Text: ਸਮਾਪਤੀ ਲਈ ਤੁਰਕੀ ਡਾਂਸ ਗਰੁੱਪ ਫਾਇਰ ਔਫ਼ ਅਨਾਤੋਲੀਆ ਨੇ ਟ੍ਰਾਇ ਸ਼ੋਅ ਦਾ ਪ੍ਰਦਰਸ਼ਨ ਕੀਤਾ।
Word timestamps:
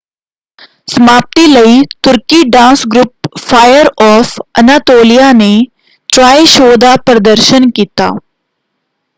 ਸਮਾਪਤੀ 0.91 1.45
ਲਈ 1.47 1.81
ਤੁਰਕੀ 2.03 2.41
ਡਾਂਸ 2.51 2.85
ਗਰੁੱਪ 2.93 3.27
ਫਾਇਰ 3.39 3.89
ਔਫ਼ 4.03 4.33
ਅਨਾਤੋਲੀਆ 4.59 5.31
ਨੇ 5.33 5.51
ਟ੍ਰਾਇ 6.09 6.45
ਸ਼ੋਅ 6.47 6.75
ਦਾ 6.77 6.95
ਪ੍ਰਦਰਸ਼ਨ 7.05 7.69
ਕੀਤਾ। 7.71 8.09